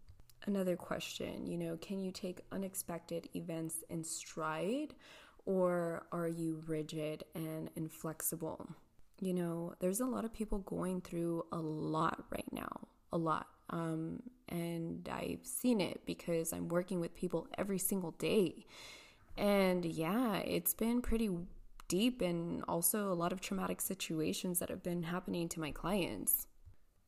Another 0.47 0.77
question, 0.77 1.47
you 1.47 1.59
know, 1.59 1.77
can 1.79 1.99
you 1.99 2.13
take 2.13 2.43
unexpected 2.53 3.29
events 3.35 3.83
in 3.91 4.05
stride, 4.05 4.95
or 5.45 6.07
are 6.13 6.29
you 6.29 6.63
rigid 6.67 7.25
and 7.35 7.71
inflexible? 7.75 8.69
you 9.21 9.33
know, 9.33 9.75
there's 9.81 10.01
a 10.01 10.07
lot 10.07 10.25
of 10.25 10.33
people 10.33 10.59
going 10.59 11.01
through 11.01 11.47
a 11.53 11.59
lot 11.59 12.25
right 12.31 12.51
now, 12.53 12.89
a 13.13 13.19
lot. 13.19 13.47
Um, 13.71 14.23
and 14.49 15.09
I've 15.11 15.45
seen 15.45 15.81
it 15.81 16.03
because 16.07 16.53
I'm 16.53 16.69
working 16.69 17.01
with 17.01 17.15
people 17.15 17.47
every 17.57 17.79
single 17.79 18.13
day. 18.13 18.67
And 19.37 19.85
yeah, 19.85 20.37
it's 20.37 20.75
been 20.75 21.03
pretty 21.03 21.31
deep 21.89 22.21
and 22.21 22.65
also 22.67 23.13
a 23.13 23.15
lot 23.15 23.33
of 23.33 23.41
traumatic 23.41 23.81
situations 23.81 24.59
that 24.59 24.71
have 24.71 24.83
been 24.83 25.05
happening 25.05 25.49
to 25.51 25.61
my 25.61 25.71
clients. 25.71 26.47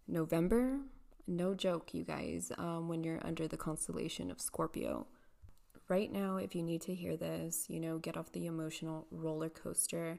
November, 0.07 0.79
no 1.27 1.55
joke, 1.55 1.93
you 1.93 2.05
guys, 2.05 2.53
um, 2.59 2.89
when 2.89 3.05
you're 3.05 3.25
under 3.25 3.49
the 3.49 3.57
constellation 3.57 4.31
of 4.31 4.41
Scorpio. 4.41 5.07
Right 5.89 6.13
now, 6.13 6.37
if 6.37 6.55
you 6.55 6.63
need 6.63 6.83
to 6.83 6.95
hear 6.95 7.17
this, 7.17 7.67
you 7.69 7.81
know, 7.81 7.99
get 7.99 8.17
off 8.17 8.33
the 8.33 8.47
emotional 8.47 9.07
roller 9.11 9.49
coaster 9.49 10.19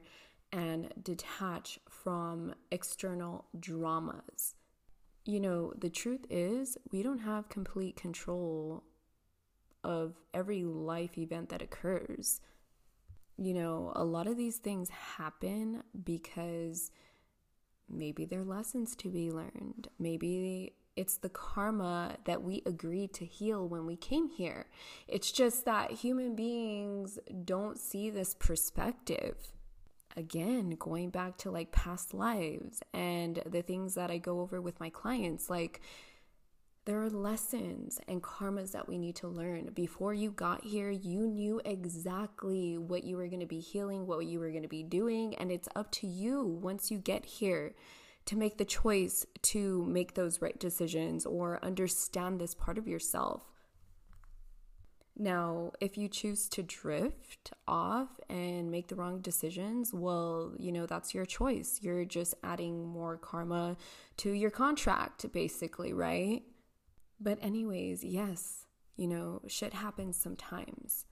and 0.52 0.92
detach 1.02 1.78
from 1.88 2.54
external 2.72 3.46
dramas. 3.58 4.54
You 5.24 5.38
know, 5.38 5.72
the 5.78 5.90
truth 5.90 6.26
is, 6.28 6.76
we 6.90 7.02
don't 7.02 7.20
have 7.20 7.48
complete 7.48 7.94
control 7.96 8.82
of 9.84 10.14
every 10.34 10.64
life 10.64 11.16
event 11.18 11.48
that 11.50 11.62
occurs. 11.62 12.40
You 13.36 13.54
know, 13.54 13.92
a 13.96 14.04
lot 14.04 14.26
of 14.26 14.36
these 14.36 14.58
things 14.58 14.90
happen 14.90 15.82
because 16.04 16.90
maybe 17.88 18.24
they're 18.24 18.44
lessons 18.44 18.94
to 18.96 19.08
be 19.08 19.30
learned. 19.30 19.88
Maybe 19.98 20.74
It's 20.96 21.16
the 21.16 21.28
karma 21.28 22.16
that 22.24 22.42
we 22.42 22.62
agreed 22.66 23.14
to 23.14 23.24
heal 23.24 23.66
when 23.66 23.86
we 23.86 23.96
came 23.96 24.28
here. 24.28 24.66
It's 25.08 25.30
just 25.32 25.64
that 25.64 25.92
human 25.92 26.34
beings 26.34 27.18
don't 27.44 27.78
see 27.78 28.10
this 28.10 28.34
perspective. 28.34 29.36
Again, 30.16 30.76
going 30.78 31.10
back 31.10 31.38
to 31.38 31.50
like 31.50 31.70
past 31.70 32.12
lives 32.12 32.82
and 32.92 33.40
the 33.46 33.62
things 33.62 33.94
that 33.94 34.10
I 34.10 34.18
go 34.18 34.40
over 34.40 34.60
with 34.60 34.80
my 34.80 34.90
clients, 34.90 35.48
like 35.48 35.80
there 36.86 37.02
are 37.02 37.10
lessons 37.10 38.00
and 38.08 38.22
karmas 38.22 38.72
that 38.72 38.88
we 38.88 38.98
need 38.98 39.16
to 39.16 39.28
learn. 39.28 39.70
Before 39.74 40.14
you 40.14 40.30
got 40.30 40.64
here, 40.64 40.90
you 40.90 41.26
knew 41.26 41.60
exactly 41.64 42.78
what 42.78 43.04
you 43.04 43.16
were 43.16 43.28
going 43.28 43.40
to 43.40 43.46
be 43.46 43.60
healing, 43.60 44.06
what 44.06 44.26
you 44.26 44.40
were 44.40 44.50
going 44.50 44.62
to 44.62 44.68
be 44.68 44.82
doing, 44.82 45.34
and 45.36 45.52
it's 45.52 45.68
up 45.76 45.90
to 45.92 46.06
you 46.06 46.42
once 46.42 46.90
you 46.90 46.98
get 46.98 47.24
here 47.24 47.74
to 48.26 48.36
make 48.36 48.58
the 48.58 48.64
choice 48.64 49.26
to 49.42 49.84
make 49.86 50.14
those 50.14 50.40
right 50.40 50.58
decisions 50.58 51.26
or 51.26 51.58
understand 51.62 52.40
this 52.40 52.54
part 52.54 52.78
of 52.78 52.88
yourself. 52.88 53.44
Now, 55.16 55.72
if 55.80 55.98
you 55.98 56.08
choose 56.08 56.48
to 56.50 56.62
drift 56.62 57.52
off 57.68 58.08
and 58.30 58.70
make 58.70 58.88
the 58.88 58.94
wrong 58.94 59.20
decisions, 59.20 59.92
well, 59.92 60.54
you 60.58 60.72
know, 60.72 60.86
that's 60.86 61.12
your 61.12 61.26
choice. 61.26 61.80
You're 61.82 62.06
just 62.06 62.34
adding 62.42 62.86
more 62.86 63.18
karma 63.18 63.76
to 64.18 64.30
your 64.30 64.50
contract, 64.50 65.30
basically, 65.30 65.92
right? 65.92 66.42
But, 67.20 67.38
anyways, 67.42 68.02
yes, 68.02 68.66
you 68.96 69.06
know, 69.06 69.42
shit 69.46 69.74
happens 69.74 70.16
sometimes. 70.16 71.04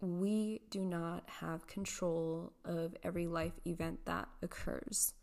We 0.00 0.62
do 0.70 0.84
not 0.84 1.28
have 1.40 1.66
control 1.66 2.52
of 2.64 2.96
every 3.02 3.26
life 3.26 3.58
event 3.64 4.04
that 4.06 4.28
occurs. 4.42 5.14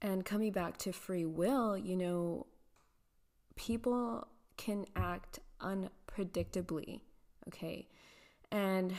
And 0.00 0.24
coming 0.24 0.52
back 0.52 0.76
to 0.78 0.92
free 0.92 1.24
will, 1.24 1.76
you 1.76 1.96
know, 1.96 2.46
people 3.56 4.28
can 4.56 4.86
act 4.94 5.40
unpredictably, 5.60 7.00
okay? 7.48 7.88
And 8.50 8.94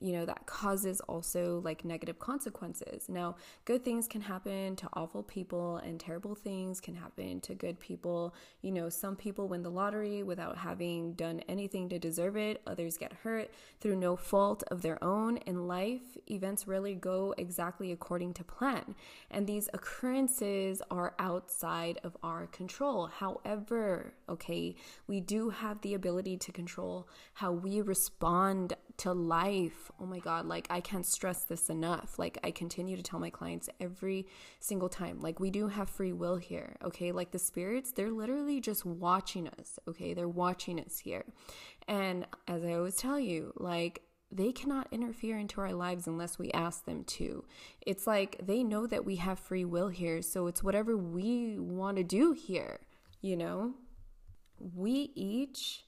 you 0.00 0.12
know, 0.12 0.26
that 0.26 0.46
causes 0.46 1.00
also 1.02 1.60
like 1.64 1.84
negative 1.84 2.18
consequences. 2.18 3.08
Now, 3.08 3.36
good 3.64 3.84
things 3.84 4.08
can 4.08 4.20
happen 4.20 4.74
to 4.76 4.88
awful 4.94 5.22
people, 5.22 5.76
and 5.76 6.00
terrible 6.00 6.34
things 6.34 6.80
can 6.80 6.94
happen 6.94 7.40
to 7.42 7.54
good 7.54 7.78
people. 7.78 8.34
You 8.60 8.72
know, 8.72 8.88
some 8.88 9.14
people 9.14 9.48
win 9.48 9.62
the 9.62 9.70
lottery 9.70 10.22
without 10.22 10.58
having 10.58 11.12
done 11.14 11.40
anything 11.48 11.88
to 11.90 11.98
deserve 11.98 12.36
it, 12.36 12.60
others 12.66 12.98
get 12.98 13.12
hurt 13.12 13.50
through 13.80 13.96
no 13.96 14.16
fault 14.16 14.64
of 14.70 14.82
their 14.82 15.02
own. 15.02 15.36
In 15.38 15.68
life, 15.68 16.18
events 16.28 16.66
rarely 16.66 16.94
go 16.94 17.34
exactly 17.38 17.92
according 17.92 18.34
to 18.34 18.44
plan, 18.44 18.96
and 19.30 19.46
these 19.46 19.68
occurrences 19.72 20.82
are 20.90 21.14
outside 21.18 22.00
of 22.02 22.16
our 22.22 22.46
control. 22.48 23.06
However, 23.06 24.14
okay, 24.28 24.74
we 25.06 25.20
do 25.20 25.50
have 25.50 25.80
the 25.82 25.94
ability 25.94 26.36
to 26.38 26.52
control 26.52 27.08
how 27.34 27.52
we 27.52 27.80
respond 27.80 28.74
to 28.98 29.12
life. 29.12 29.90
Oh 30.00 30.06
my 30.06 30.18
God, 30.18 30.46
like 30.46 30.66
I 30.70 30.80
can't 30.80 31.06
stress 31.06 31.44
this 31.44 31.68
enough. 31.68 32.18
Like 32.18 32.38
I 32.44 32.50
continue 32.50 32.96
to 32.96 33.02
tell 33.02 33.18
my 33.18 33.30
clients 33.30 33.68
every 33.80 34.26
single 34.60 34.88
time, 34.88 35.20
like 35.20 35.40
we 35.40 35.50
do 35.50 35.68
have 35.68 35.88
free 35.88 36.12
will 36.12 36.36
here, 36.36 36.76
okay? 36.84 37.12
Like 37.12 37.30
the 37.30 37.38
spirits, 37.38 37.92
they're 37.92 38.10
literally 38.10 38.60
just 38.60 38.84
watching 38.84 39.48
us, 39.48 39.78
okay? 39.88 40.14
They're 40.14 40.28
watching 40.28 40.80
us 40.80 40.98
here. 40.98 41.24
And 41.88 42.26
as 42.46 42.64
I 42.64 42.74
always 42.74 42.96
tell 42.96 43.18
you, 43.18 43.52
like 43.56 44.02
they 44.30 44.52
cannot 44.52 44.88
interfere 44.90 45.38
into 45.38 45.60
our 45.60 45.72
lives 45.72 46.06
unless 46.06 46.38
we 46.38 46.50
ask 46.52 46.84
them 46.84 47.04
to. 47.04 47.44
It's 47.80 48.06
like 48.06 48.40
they 48.44 48.64
know 48.64 48.86
that 48.86 49.04
we 49.04 49.16
have 49.16 49.38
free 49.38 49.64
will 49.64 49.88
here, 49.88 50.22
so 50.22 50.46
it's 50.46 50.62
whatever 50.62 50.96
we 50.96 51.58
want 51.58 51.96
to 51.98 52.04
do 52.04 52.32
here, 52.32 52.80
you 53.20 53.36
know? 53.36 53.74
We 54.58 55.12
each 55.14 55.84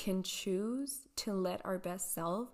can 0.00 0.22
choose 0.22 1.08
to 1.14 1.34
let 1.34 1.60
our 1.62 1.76
best 1.76 2.14
self 2.14 2.48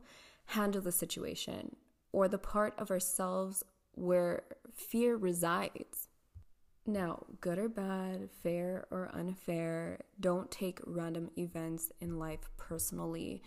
handle 0.46 0.82
the 0.82 0.90
situation 0.90 1.76
or 2.10 2.26
the 2.26 2.38
part 2.38 2.74
of 2.76 2.90
ourselves 2.90 3.62
where 3.94 4.42
fear 4.74 5.14
resides. 5.16 6.08
Now, 6.84 7.24
good 7.40 7.58
or 7.58 7.68
bad, 7.68 8.30
fair 8.42 8.86
or 8.90 9.10
unfair, 9.14 10.00
don't 10.18 10.50
take 10.50 10.80
random 10.84 11.30
events 11.38 11.92
in 12.00 12.18
life 12.18 12.50
personally. 12.56 13.42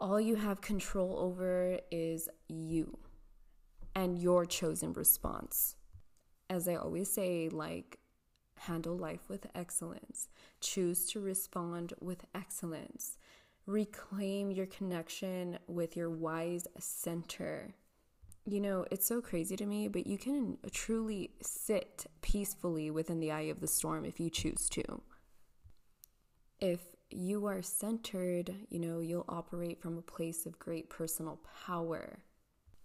All 0.00 0.20
you 0.20 0.34
have 0.34 0.60
control 0.60 1.16
over 1.16 1.78
is 1.92 2.28
you 2.48 2.98
and 3.94 4.18
your 4.18 4.46
chosen 4.46 4.94
response. 4.94 5.76
As 6.50 6.66
I 6.66 6.74
always 6.74 7.12
say, 7.12 7.48
like, 7.48 8.00
handle 8.62 8.96
life 8.96 9.28
with 9.28 9.46
excellence, 9.54 10.28
choose 10.60 11.06
to 11.10 11.20
respond 11.20 11.92
with 12.00 12.24
excellence, 12.34 13.18
reclaim 13.66 14.50
your 14.50 14.66
connection 14.66 15.58
with 15.66 15.96
your 15.96 16.10
wise 16.10 16.66
center. 16.78 17.74
You 18.44 18.60
know, 18.60 18.86
it's 18.90 19.06
so 19.06 19.20
crazy 19.20 19.56
to 19.56 19.66
me, 19.66 19.88
but 19.88 20.06
you 20.06 20.18
can 20.18 20.58
truly 20.70 21.30
sit 21.40 22.06
peacefully 22.22 22.90
within 22.90 23.20
the 23.20 23.30
eye 23.30 23.42
of 23.42 23.60
the 23.60 23.66
storm 23.66 24.04
if 24.04 24.18
you 24.18 24.30
choose 24.30 24.68
to. 24.70 25.02
If 26.60 26.80
you 27.10 27.46
are 27.46 27.62
centered, 27.62 28.54
you 28.68 28.78
know, 28.78 29.00
you'll 29.00 29.24
operate 29.28 29.80
from 29.80 29.98
a 29.98 30.02
place 30.02 30.46
of 30.46 30.58
great 30.58 30.88
personal 30.88 31.40
power. 31.66 32.20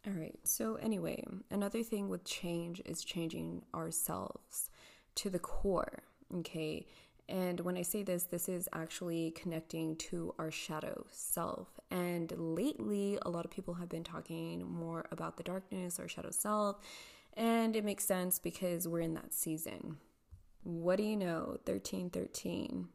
All 0.06 0.14
right, 0.14 0.40
so 0.44 0.76
anyway, 0.76 1.24
another 1.52 1.84
thing 1.84 2.08
with 2.08 2.24
change 2.24 2.82
is 2.86 3.04
changing 3.04 3.64
ourselves 3.76 4.70
to 5.18 5.30
the 5.30 5.40
core, 5.40 6.04
okay? 6.34 6.86
And 7.30 7.60
when 7.60 7.76
I 7.76 7.82
say 7.82 8.04
this, 8.04 8.24
this 8.24 8.48
is 8.48 8.70
actually 8.72 9.32
connecting 9.32 9.98
to 9.98 10.34
our 10.40 10.50
shadow 10.50 11.06
self. 11.12 11.68
And 11.92 12.32
lately, 12.38 13.20
a 13.22 13.30
lot 13.30 13.44
of 13.44 13.52
people 13.52 13.74
have 13.76 13.90
been 13.90 14.04
talking 14.04 14.64
more 14.64 15.06
about 15.12 15.36
the 15.36 15.44
darkness, 15.44 16.00
our 16.00 16.08
shadow 16.08 16.32
self. 16.32 16.78
And 17.34 17.76
it 17.76 17.84
makes 17.84 18.06
sense 18.06 18.40
because 18.40 18.88
we're 18.88 19.02
in 19.02 19.14
that 19.16 19.34
season. 19.34 19.98
What 20.64 20.98
do 20.98 21.04
you 21.04 21.18
know? 21.18 21.58
1313. 21.66 22.88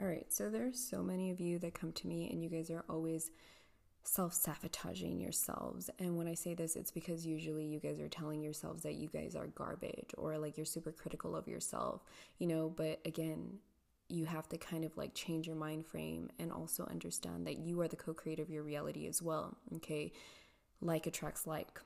All 0.00 0.06
right, 0.06 0.32
so 0.32 0.48
there's 0.48 0.78
so 0.78 1.02
many 1.02 1.30
of 1.30 1.40
you 1.40 1.58
that 1.58 1.74
come 1.74 1.92
to 1.92 2.06
me, 2.06 2.30
and 2.30 2.42
you 2.42 2.48
guys 2.48 2.70
are 2.70 2.84
always 2.88 3.30
self 4.02 4.34
sabotaging 4.34 5.20
yourselves. 5.20 5.90
And 5.98 6.16
when 6.16 6.26
I 6.26 6.34
say 6.34 6.54
this, 6.54 6.76
it's 6.76 6.90
because 6.90 7.26
usually 7.26 7.64
you 7.64 7.78
guys 7.78 8.00
are 8.00 8.08
telling 8.08 8.42
yourselves 8.42 8.82
that 8.82 8.94
you 8.94 9.08
guys 9.08 9.36
are 9.36 9.46
garbage 9.48 10.10
or 10.16 10.38
like 10.38 10.56
you're 10.56 10.66
super 10.66 10.92
critical 10.92 11.36
of 11.36 11.48
yourself, 11.48 12.02
you 12.38 12.46
know. 12.46 12.72
But 12.74 13.00
again, 13.04 13.58
you 14.08 14.24
have 14.24 14.48
to 14.48 14.58
kind 14.58 14.84
of 14.84 14.96
like 14.96 15.14
change 15.14 15.46
your 15.46 15.56
mind 15.56 15.86
frame 15.86 16.30
and 16.38 16.50
also 16.50 16.86
understand 16.90 17.46
that 17.46 17.58
you 17.58 17.80
are 17.80 17.88
the 17.88 17.96
co 17.96 18.12
creator 18.12 18.42
of 18.42 18.50
your 18.50 18.62
reality 18.62 19.06
as 19.06 19.22
well. 19.22 19.56
Okay. 19.76 20.12
Like 20.80 21.06
attracts 21.06 21.46
like. 21.46 21.80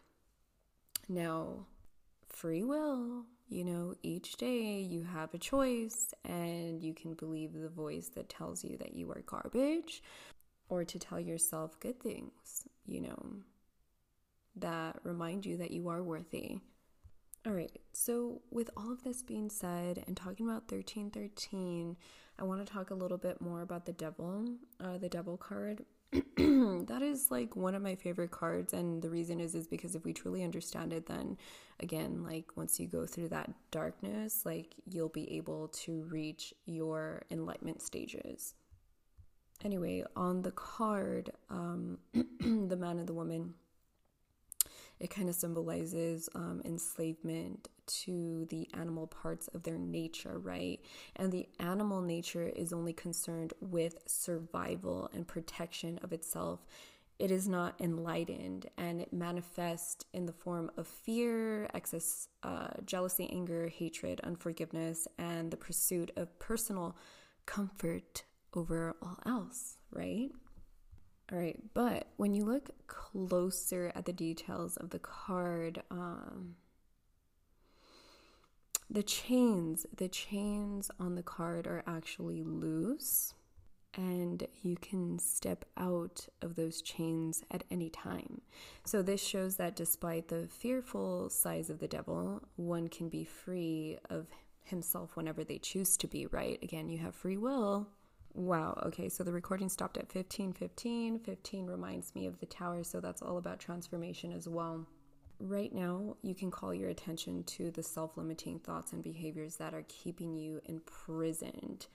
Now, 1.06 1.66
free 2.28 2.62
will, 2.62 3.24
you 3.48 3.64
know, 3.64 3.94
each 4.02 4.36
day 4.36 4.80
you 4.80 5.04
have 5.04 5.34
a 5.34 5.38
choice 5.38 6.14
and 6.24 6.82
you 6.82 6.94
can 6.94 7.12
believe 7.12 7.52
the 7.52 7.68
voice 7.68 8.08
that 8.14 8.30
tells 8.30 8.64
you 8.64 8.78
that 8.78 8.94
you 8.94 9.10
are 9.10 9.22
garbage 9.26 10.02
or 10.74 10.84
to 10.84 10.98
tell 10.98 11.20
yourself 11.20 11.78
good 11.78 12.00
things, 12.00 12.66
you 12.84 13.00
know, 13.00 13.32
that 14.56 14.98
remind 15.04 15.46
you 15.46 15.56
that 15.56 15.70
you 15.70 15.88
are 15.88 16.02
worthy. 16.02 16.58
All 17.46 17.52
right, 17.52 17.70
so 17.92 18.40
with 18.50 18.70
all 18.76 18.90
of 18.90 19.04
this 19.04 19.22
being 19.22 19.50
said 19.50 20.02
and 20.06 20.16
talking 20.16 20.46
about 20.46 20.70
1313, 20.72 21.96
I 22.38 22.42
want 22.42 22.66
to 22.66 22.72
talk 22.72 22.90
a 22.90 22.94
little 22.94 23.18
bit 23.18 23.40
more 23.40 23.62
about 23.62 23.86
the 23.86 23.92
devil, 23.92 24.46
uh, 24.80 24.98
the 24.98 25.08
devil 25.08 25.36
card. 25.36 25.84
that 26.36 27.00
is 27.02 27.30
like 27.30 27.54
one 27.54 27.74
of 27.74 27.82
my 27.82 27.94
favorite 27.94 28.30
cards 28.30 28.72
and 28.72 29.02
the 29.02 29.10
reason 29.10 29.40
is 29.40 29.54
is 29.56 29.66
because 29.66 29.96
if 29.96 30.04
we 30.04 30.12
truly 30.12 30.44
understand 30.44 30.92
it 30.92 31.06
then 31.06 31.36
again 31.80 32.22
like 32.22 32.44
once 32.54 32.78
you 32.78 32.86
go 32.86 33.04
through 33.04 33.28
that 33.28 33.50
darkness 33.72 34.46
like 34.46 34.76
you'll 34.88 35.08
be 35.08 35.28
able 35.32 35.66
to 35.66 36.04
reach 36.04 36.54
your 36.66 37.24
enlightenment 37.32 37.82
stages 37.82 38.54
anyway, 39.64 40.04
on 40.16 40.42
the 40.42 40.52
card, 40.52 41.30
um, 41.50 41.98
the 42.12 42.76
man 42.76 42.98
and 42.98 43.06
the 43.06 43.14
woman, 43.14 43.54
it 45.00 45.10
kind 45.10 45.28
of 45.28 45.34
symbolizes 45.34 46.28
um, 46.34 46.62
enslavement 46.64 47.68
to 47.86 48.46
the 48.50 48.68
animal 48.74 49.06
parts 49.06 49.48
of 49.48 49.62
their 49.62 49.78
nature, 49.78 50.38
right? 50.38 50.80
And 51.16 51.32
the 51.32 51.48
animal 51.58 52.00
nature 52.00 52.48
is 52.48 52.72
only 52.72 52.92
concerned 52.92 53.52
with 53.60 53.98
survival 54.06 55.10
and 55.12 55.26
protection 55.26 55.98
of 56.02 56.12
itself. 56.12 56.64
It 57.18 57.30
is 57.30 57.48
not 57.48 57.80
enlightened 57.80 58.66
and 58.76 59.00
it 59.00 59.12
manifests 59.12 60.04
in 60.12 60.26
the 60.26 60.32
form 60.32 60.70
of 60.76 60.86
fear, 60.86 61.68
excess 61.74 62.28
uh, 62.42 62.68
jealousy, 62.84 63.28
anger, 63.30 63.68
hatred, 63.68 64.20
unforgiveness, 64.24 65.06
and 65.18 65.50
the 65.50 65.56
pursuit 65.56 66.10
of 66.16 66.38
personal 66.38 66.96
comfort 67.46 68.24
over 68.54 68.96
all 69.02 69.18
else, 69.26 69.76
right? 69.90 70.30
All 71.32 71.38
right, 71.38 71.58
but 71.72 72.08
when 72.16 72.34
you 72.34 72.44
look 72.44 72.70
closer 72.86 73.90
at 73.94 74.04
the 74.04 74.12
details 74.12 74.76
of 74.76 74.90
the 74.90 74.98
card, 74.98 75.82
um, 75.90 76.56
the 78.90 79.02
chains, 79.02 79.86
the 79.96 80.08
chains 80.08 80.90
on 81.00 81.14
the 81.14 81.22
card 81.22 81.66
are 81.66 81.82
actually 81.86 82.42
loose 82.42 83.34
and 83.96 84.46
you 84.62 84.76
can 84.76 85.18
step 85.18 85.64
out 85.76 86.26
of 86.42 86.56
those 86.56 86.82
chains 86.82 87.42
at 87.50 87.64
any 87.70 87.88
time. 87.90 88.40
So, 88.84 89.02
this 89.02 89.22
shows 89.22 89.56
that 89.56 89.76
despite 89.76 90.28
the 90.28 90.48
fearful 90.48 91.30
size 91.30 91.70
of 91.70 91.78
the 91.78 91.88
devil, 91.88 92.42
one 92.56 92.88
can 92.88 93.08
be 93.08 93.24
free 93.24 93.98
of 94.10 94.26
himself 94.64 95.16
whenever 95.16 95.44
they 95.44 95.58
choose 95.58 95.96
to 95.98 96.06
be, 96.06 96.26
right? 96.26 96.58
Again, 96.62 96.88
you 96.88 96.98
have 96.98 97.14
free 97.14 97.36
will. 97.36 97.88
Wow, 98.34 98.80
okay, 98.86 99.08
so 99.08 99.22
the 99.22 99.32
recording 99.32 99.68
stopped 99.68 99.96
at 99.96 100.10
15 100.10 100.52
15. 100.52 101.20
15 101.20 101.66
reminds 101.66 102.14
me 102.14 102.26
of 102.26 102.38
the 102.40 102.46
tower, 102.46 102.82
so 102.82 103.00
that's 103.00 103.22
all 103.22 103.38
about 103.38 103.60
transformation 103.60 104.32
as 104.32 104.48
well. 104.48 104.86
Right 105.38 105.72
now, 105.72 106.16
you 106.22 106.34
can 106.34 106.50
call 106.50 106.74
your 106.74 106.90
attention 106.90 107.44
to 107.44 107.70
the 107.70 107.82
self 107.82 108.16
limiting 108.16 108.58
thoughts 108.58 108.92
and 108.92 109.02
behaviors 109.02 109.56
that 109.56 109.74
are 109.74 109.84
keeping 109.88 110.36
you 110.36 110.60
imprisoned 110.64 111.86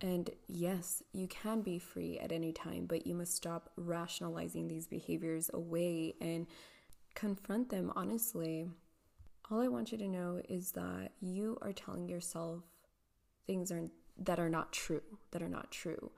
and 0.00 0.30
yes, 0.48 1.02
you 1.12 1.26
can 1.28 1.62
be 1.62 1.78
free 1.78 2.18
at 2.18 2.32
any 2.32 2.52
time, 2.52 2.86
but 2.86 3.06
you 3.06 3.14
must 3.14 3.34
stop 3.34 3.70
rationalizing 3.76 4.68
these 4.68 4.86
behaviors 4.86 5.50
away 5.54 6.14
and 6.20 6.46
confront 7.14 7.70
them 7.70 7.92
honestly. 7.94 8.68
All 9.50 9.60
I 9.60 9.68
want 9.68 9.92
you 9.92 9.98
to 9.98 10.08
know 10.08 10.42
is 10.48 10.72
that 10.72 11.12
you 11.20 11.58
are 11.62 11.72
telling 11.72 12.08
yourself 12.08 12.64
things 13.46 13.70
are 13.70 13.84
that 14.18 14.38
are 14.38 14.48
not 14.48 14.72
true, 14.72 15.02
that 15.32 15.42
are 15.42 15.48
not 15.48 15.70
true. 15.70 16.10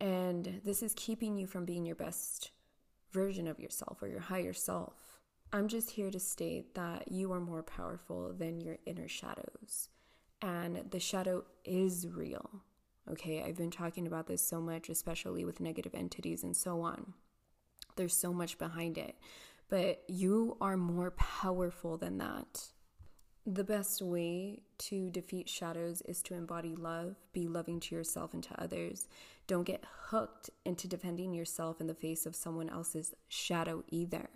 And 0.00 0.60
this 0.64 0.82
is 0.82 0.94
keeping 0.96 1.36
you 1.36 1.46
from 1.46 1.64
being 1.64 1.86
your 1.86 1.96
best 1.96 2.50
version 3.12 3.46
of 3.46 3.60
yourself 3.60 4.02
or 4.02 4.08
your 4.08 4.20
higher 4.20 4.52
self. 4.52 5.20
I'm 5.52 5.68
just 5.68 5.90
here 5.90 6.10
to 6.10 6.18
state 6.18 6.74
that 6.74 7.10
you 7.12 7.32
are 7.32 7.40
more 7.40 7.62
powerful 7.62 8.32
than 8.32 8.60
your 8.60 8.78
inner 8.86 9.08
shadows. 9.08 9.88
And 10.42 10.90
the 10.90 11.00
shadow 11.00 11.44
is 11.64 12.08
real. 12.08 12.62
Okay, 13.10 13.42
I've 13.42 13.56
been 13.56 13.70
talking 13.70 14.06
about 14.06 14.26
this 14.26 14.46
so 14.46 14.60
much, 14.60 14.88
especially 14.88 15.44
with 15.44 15.60
negative 15.60 15.94
entities 15.94 16.42
and 16.42 16.56
so 16.56 16.80
on. 16.80 17.14
There's 17.96 18.16
so 18.16 18.32
much 18.32 18.58
behind 18.58 18.98
it, 18.98 19.16
but 19.68 20.02
you 20.08 20.56
are 20.60 20.76
more 20.76 21.12
powerful 21.12 21.96
than 21.96 22.18
that. 22.18 22.72
The 23.46 23.64
best 23.64 24.00
way 24.00 24.60
to 24.78 25.10
defeat 25.10 25.48
shadows 25.48 26.00
is 26.02 26.22
to 26.22 26.34
embody 26.34 26.74
love, 26.74 27.16
be 27.32 27.46
loving 27.46 27.78
to 27.80 27.94
yourself 27.94 28.32
and 28.32 28.42
to 28.44 28.60
others. 28.60 29.06
Don't 29.46 29.64
get 29.64 29.84
hooked 30.06 30.48
into 30.64 30.88
defending 30.88 31.34
yourself 31.34 31.80
in 31.80 31.86
the 31.86 31.94
face 31.94 32.24
of 32.24 32.34
someone 32.34 32.70
else's 32.70 33.14
shadow 33.28 33.84
either 33.90 34.30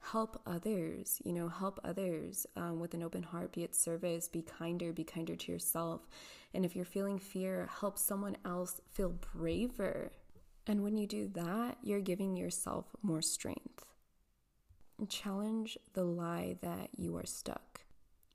help 0.00 0.40
others, 0.46 1.20
you 1.24 1.32
know, 1.32 1.48
help 1.48 1.78
others 1.84 2.46
um, 2.56 2.80
with 2.80 2.94
an 2.94 3.02
open 3.02 3.22
heart, 3.22 3.52
be 3.52 3.64
at 3.64 3.74
service, 3.74 4.28
be 4.28 4.42
kinder, 4.42 4.92
be 4.92 5.04
kinder 5.04 5.36
to 5.36 5.52
yourself. 5.52 6.00
And 6.54 6.64
if 6.64 6.74
you're 6.74 6.84
feeling 6.84 7.18
fear, 7.18 7.68
help 7.80 7.98
someone 7.98 8.36
else 8.44 8.80
feel 8.90 9.14
braver. 9.34 10.12
And 10.66 10.82
when 10.82 10.96
you 10.96 11.06
do 11.06 11.28
that, 11.34 11.78
you're 11.82 12.00
giving 12.00 12.36
yourself 12.36 12.86
more 13.02 13.22
strength. 13.22 13.84
Challenge 15.08 15.78
the 15.94 16.04
lie 16.04 16.56
that 16.62 16.90
you 16.96 17.16
are 17.16 17.26
stuck. 17.26 17.69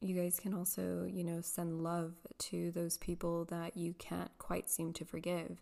You 0.01 0.15
guys 0.15 0.39
can 0.39 0.53
also, 0.53 1.05
you 1.09 1.23
know, 1.23 1.41
send 1.41 1.81
love 1.81 2.13
to 2.37 2.71
those 2.71 2.97
people 2.97 3.45
that 3.45 3.75
you 3.77 3.93
can't 3.97 4.31
quite 4.37 4.69
seem 4.69 4.93
to 4.93 5.05
forgive. 5.05 5.61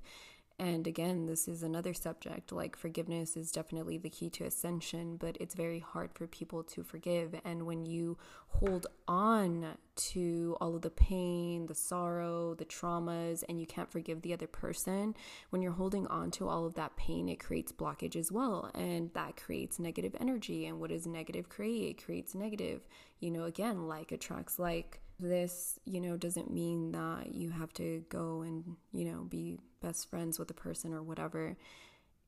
And 0.63 0.87
again, 0.87 1.25
this 1.25 1.49
is 1.49 1.61
another 1.61 1.93
subject. 1.93 2.53
Like, 2.53 2.77
forgiveness 2.77 3.35
is 3.35 3.51
definitely 3.51 3.97
the 3.97 4.09
key 4.09 4.29
to 4.29 4.45
ascension, 4.45 5.17
but 5.17 5.35
it's 5.41 5.55
very 5.55 5.79
hard 5.79 6.11
for 6.13 6.25
people 6.25 6.63
to 6.63 6.83
forgive. 6.83 7.35
And 7.43 7.65
when 7.65 7.85
you 7.85 8.17
hold 8.47 8.87
on 9.05 9.75
to 9.95 10.55
all 10.61 10.73
of 10.77 10.81
the 10.81 10.89
pain, 10.89 11.65
the 11.65 11.75
sorrow, 11.75 12.55
the 12.55 12.63
traumas, 12.63 13.43
and 13.49 13.59
you 13.59 13.67
can't 13.67 13.91
forgive 13.91 14.21
the 14.21 14.31
other 14.31 14.47
person, 14.47 15.15
when 15.49 15.61
you're 15.61 15.73
holding 15.73 16.07
on 16.07 16.31
to 16.31 16.47
all 16.47 16.65
of 16.65 16.75
that 16.75 16.95
pain, 16.95 17.27
it 17.27 17.41
creates 17.41 17.73
blockage 17.73 18.15
as 18.15 18.31
well. 18.31 18.71
And 18.73 19.11
that 19.15 19.35
creates 19.35 19.79
negative 19.79 20.15
energy. 20.17 20.65
And 20.65 20.79
what 20.79 20.91
does 20.91 21.05
negative 21.05 21.49
create? 21.49 21.89
It 21.89 22.05
creates 22.05 22.33
negative. 22.33 22.87
You 23.19 23.31
know, 23.31 23.43
again, 23.43 23.89
like 23.89 24.13
attracts 24.13 24.59
like 24.59 25.01
this, 25.23 25.79
you 25.85 26.01
know, 26.01 26.17
doesn't 26.17 26.53
mean 26.53 26.91
that 26.91 27.33
you 27.33 27.49
have 27.49 27.73
to 27.73 28.03
go 28.09 28.41
and, 28.41 28.75
you 28.91 29.05
know, 29.05 29.23
be 29.23 29.57
best 29.81 30.09
friends 30.09 30.37
with 30.37 30.51
a 30.51 30.53
person 30.55 30.93
or 30.93 31.01
whatever. 31.01 31.57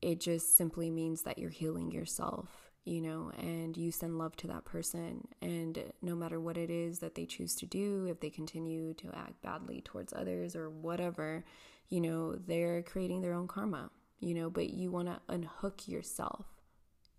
It 0.02 0.20
just 0.20 0.58
simply 0.58 0.90
means 0.90 1.24
that 1.24 1.38
you're 1.38 1.50
healing 1.50 1.92
yourself, 1.92 2.72
you 2.84 3.02
know, 3.02 3.32
and 3.38 3.76
you 3.76 3.92
send 3.92 4.18
love 4.18 4.36
to 4.38 4.48
that 4.48 4.66
person. 4.66 5.28
And 5.42 5.92
no 6.02 6.16
matter 6.16 6.40
what 6.40 6.58
it 6.58 6.70
is 6.70 7.00
that 7.00 7.16
they 7.16 7.26
choose 7.26 7.56
to 7.56 7.66
do, 7.66 8.08
if 8.10 8.20
they 8.20 8.30
continue 8.30 8.94
to 8.96 9.12
act 9.16 9.42
badly 9.42 9.82
towards 9.82 10.14
others 10.14 10.56
or 10.56 10.70
whatever, 10.70 11.44
you 11.90 12.02
know, 12.02 12.36
they're 12.36 12.82
creating 12.82 13.22
their 13.22 13.34
own 13.34 13.48
karma, 13.48 13.92
you 14.20 14.34
know, 14.34 14.50
but 14.50 14.70
you 14.70 14.92
want 14.92 15.08
to 15.08 15.22
unhook 15.30 15.88
yourself. 15.88 16.46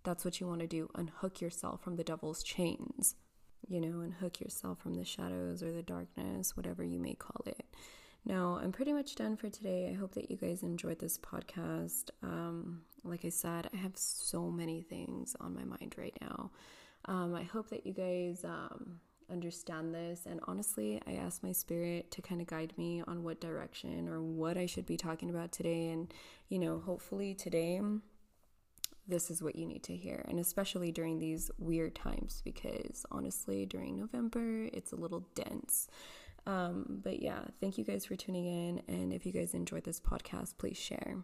That's 0.05 0.25
what 0.25 0.41
you 0.41 0.47
want 0.47 0.61
to 0.61 0.69
do 0.69 0.89
unhook 0.95 1.41
yourself 1.41 1.83
from 1.83 1.97
the 1.97 2.05
devil's 2.05 2.43
chains 2.43 3.17
you 3.69 3.81
know, 3.81 4.01
and 4.01 4.15
hook 4.15 4.41
yourself 4.41 4.79
from 4.79 4.95
the 4.95 5.05
shadows 5.05 5.63
or 5.63 5.73
the 5.73 5.83
darkness, 5.83 6.57
whatever 6.57 6.85
you 6.85 6.99
may 6.99 7.15
call 7.15 7.43
it. 7.47 7.65
Now, 8.25 8.59
I'm 8.61 8.73
pretty 8.73 8.93
much 8.93 9.15
done 9.15 9.37
for 9.37 9.49
today. 9.49 9.89
I 9.91 9.95
hope 9.95 10.15
that 10.15 10.31
you 10.31 10.37
guys 10.37 10.63
enjoyed 10.63 10.99
this 10.99 11.17
podcast. 11.17 12.11
Um, 12.23 12.83
like 13.05 13.25
I 13.25 13.29
said, 13.29 13.69
I 13.73 13.77
have 13.77 13.97
so 13.97 14.51
many 14.51 14.83
things 14.83 15.37
on 15.41 15.55
my 15.55 15.65
mind 15.65 15.95
right 15.97 16.17
now. 16.21 16.51
Um, 17.05 17.37
I 17.37 17.45
hope 17.45 17.71
that 17.71 17.87
you 17.87 17.93
guys 17.93 18.45
um, 18.45 18.99
understand 19.31 19.95
this. 19.95 20.27
And 20.27 20.41
honestly, 20.49 21.01
I 21.07 21.13
asked 21.13 21.45
my 21.45 21.53
spirit 21.53 22.11
to 22.13 22.23
kind 22.23 22.41
of 22.41 22.49
guide 22.49 22.73
me 22.77 23.03
on 23.07 23.23
what 23.23 23.41
direction 23.41 24.09
or 24.09 24.21
what 24.21 24.57
I 24.57 24.67
should 24.67 24.87
be 24.87 24.97
talking 24.97 25.31
about 25.31 25.53
today. 25.53 25.91
And, 25.91 26.13
you 26.49 26.59
know, 26.59 26.83
hopefully 26.85 27.33
today 27.33 27.81
this 29.09 29.31
is 29.31 29.43
what 29.43 29.57
you 29.57 29.67
need 29.67 29.83
to 29.85 29.97
hear. 29.97 30.25
And 30.29 30.39
especially 30.39 30.93
during 30.93 31.19
these 31.19 31.51
weird 31.59 31.95
times, 31.95 32.43
because 32.45 33.07
honestly, 33.11 33.67
during 33.67 33.97
November, 33.97 34.69
it's 34.73 34.93
a 34.93 34.97
little 34.97 35.27
dense. 35.35 35.89
Um, 36.47 37.01
but 37.03 37.21
yeah, 37.21 37.41
thank 37.61 37.77
you 37.79 37.85
guys 37.85 38.05
for 38.07 38.17
tuning 38.17 38.47
in. 38.47 38.83
And 38.89 39.13
if 39.13 39.27
you 39.27 39.33
guys 39.33 39.55
enjoyed 39.55 39.85
this 39.85 40.01
podcast, 40.01 40.59
please 40.59 40.77
share. 40.77 41.19